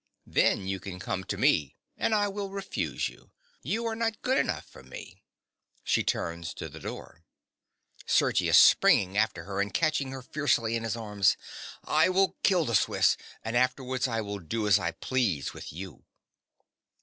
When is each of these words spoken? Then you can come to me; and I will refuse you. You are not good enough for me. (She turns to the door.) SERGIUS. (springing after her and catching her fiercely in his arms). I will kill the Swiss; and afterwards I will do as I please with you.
Then 0.25 0.65
you 0.67 0.79
can 0.79 0.97
come 0.99 1.23
to 1.25 1.37
me; 1.37 1.77
and 1.95 2.15
I 2.15 2.27
will 2.27 2.49
refuse 2.49 3.07
you. 3.07 3.29
You 3.61 3.85
are 3.85 3.93
not 3.95 4.23
good 4.23 4.35
enough 4.39 4.65
for 4.65 4.81
me. 4.81 5.21
(She 5.83 6.03
turns 6.03 6.55
to 6.55 6.67
the 6.67 6.79
door.) 6.79 7.21
SERGIUS. 8.07 8.57
(springing 8.57 9.15
after 9.15 9.43
her 9.43 9.61
and 9.61 9.71
catching 9.71 10.09
her 10.11 10.23
fiercely 10.23 10.75
in 10.75 10.81
his 10.85 10.95
arms). 10.97 11.37
I 11.83 12.09
will 12.09 12.35
kill 12.41 12.65
the 12.65 12.73
Swiss; 12.73 13.15
and 13.45 13.55
afterwards 13.55 14.07
I 14.07 14.21
will 14.21 14.39
do 14.39 14.67
as 14.67 14.79
I 14.79 14.89
please 14.89 15.53
with 15.53 15.71
you. 15.71 16.03